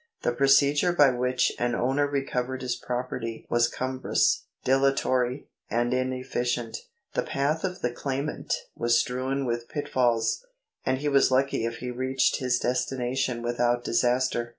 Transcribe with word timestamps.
The 0.23 0.31
procedure 0.31 0.91
by 0.93 1.11
which 1.11 1.51
an 1.59 1.75
owner 1.75 2.07
recovered 2.07 2.63
his 2.63 2.75
property 2.75 3.45
was 3.51 3.67
cumbrous, 3.67 4.45
dilatory, 4.63 5.47
and 5.69 5.93
inefficient. 5.93 6.75
The 7.13 7.21
path 7.21 7.63
of 7.63 7.81
the 7.83 7.91
claimant 7.91 8.51
was 8.75 8.99
strewn 8.99 9.45
with 9.45 9.69
pit 9.69 9.87
falls, 9.87 10.43
and 10.83 10.97
he 10.97 11.07
was 11.07 11.29
lucky 11.29 11.65
if 11.65 11.75
he 11.75 11.91
reached 11.91 12.37
his 12.37 12.57
destination 12.57 13.43
without 13.43 13.83
disaster. 13.83 14.49